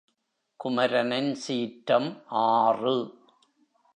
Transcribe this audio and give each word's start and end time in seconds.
குமரனின் 0.59 1.33
சீற்றம் 1.35 2.23
ஆறு. 2.27 2.97